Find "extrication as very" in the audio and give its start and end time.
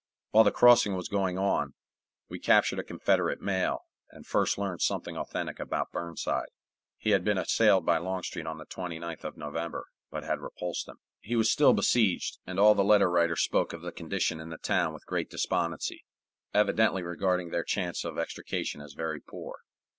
18.17-19.19